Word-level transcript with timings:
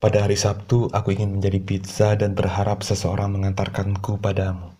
Pada 0.00 0.24
hari 0.24 0.32
Sabtu, 0.32 0.88
aku 0.96 1.12
ingin 1.12 1.36
menjadi 1.36 1.60
pizza 1.60 2.16
dan 2.16 2.32
berharap 2.32 2.80
seseorang 2.80 3.36
mengantarkanku 3.36 4.16
padamu. 4.16 4.72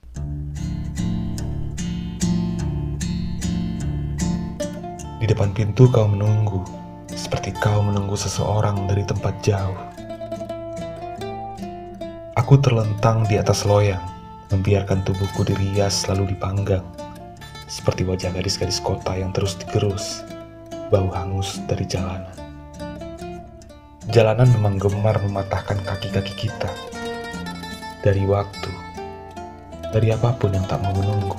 Di 5.21 5.29
depan 5.29 5.53
pintu 5.53 5.93
kau 5.93 6.09
menunggu, 6.09 6.65
seperti 7.13 7.53
kau 7.61 7.85
menunggu 7.85 8.17
seseorang 8.17 8.89
dari 8.89 9.05
tempat 9.05 9.37
jauh. 9.45 9.77
Aku 12.41 12.57
terlentang 12.65 13.29
di 13.29 13.37
atas 13.37 13.69
loyang, 13.69 14.01
membiarkan 14.49 15.05
tubuhku 15.05 15.45
dirias 15.45 16.09
lalu 16.09 16.33
dipanggang, 16.33 16.81
seperti 17.69 18.09
wajah 18.09 18.33
gadis-gadis 18.33 18.81
kota 18.81 19.21
yang 19.21 19.37
terus 19.37 19.53
digerus, 19.61 20.25
bau 20.89 21.13
hangus 21.13 21.61
dari 21.69 21.85
jalanan. 21.85 22.50
Jalanan 24.11 24.51
memang 24.59 24.75
gemar 24.75 25.23
mematahkan 25.23 25.87
kaki-kaki 25.87 26.35
kita. 26.35 26.67
Dari 28.03 28.27
waktu, 28.27 28.75
dari 29.95 30.11
apa 30.11 30.35
pun 30.35 30.51
yang 30.51 30.67
tak 30.67 30.83
mau 30.83 30.91
menunggu. 30.91 31.39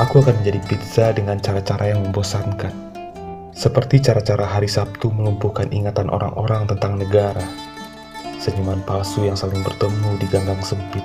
Aku 0.00 0.24
akan 0.24 0.40
menjadi 0.40 0.64
pizza 0.64 1.12
dengan 1.12 1.36
cara-cara 1.44 1.92
yang 1.92 2.08
membosankan. 2.08 2.72
Seperti 3.52 4.00
cara-cara 4.00 4.48
hari 4.48 4.64
Sabtu 4.64 5.12
melumpuhkan 5.12 5.68
ingatan 5.68 6.08
orang-orang 6.08 6.64
tentang 6.64 6.96
negara. 6.96 7.44
Senyuman 8.40 8.80
palsu 8.88 9.28
yang 9.28 9.36
saling 9.36 9.60
bertemu 9.60 10.16
di 10.16 10.24
ganggang 10.32 10.64
sempit 10.64 11.04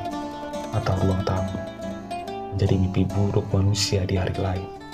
atau 0.72 0.96
ruang 1.04 1.20
tamu. 1.28 1.60
Menjadi 2.56 2.76
mimpi 2.80 3.04
buruk 3.04 3.44
manusia 3.52 4.08
di 4.08 4.16
hari 4.16 4.40
lain. 4.40 4.85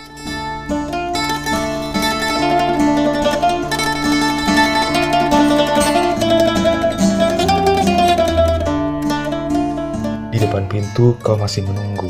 Depan 10.42 10.66
pintu 10.66 11.14
kau 11.22 11.38
masih 11.38 11.62
menunggu. 11.70 12.10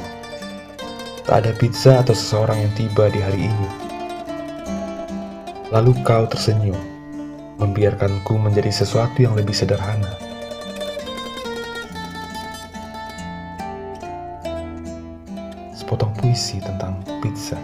Tak 1.27 1.43
ada 1.43 1.51
pizza 1.51 1.99
atau 1.99 2.15
seseorang 2.15 2.63
yang 2.63 2.71
tiba 2.79 3.11
di 3.11 3.19
hari 3.19 3.51
ini. 3.51 3.69
Lalu 5.67 5.99
kau 6.07 6.23
tersenyum, 6.31 6.79
membiarkanku 7.59 8.39
menjadi 8.39 8.71
sesuatu 8.71 9.19
yang 9.19 9.35
lebih 9.35 9.51
sederhana. 9.51 10.15
Sepotong 15.75 16.15
puisi 16.15 16.63
tentang 16.63 17.03
pizza. 17.19 17.59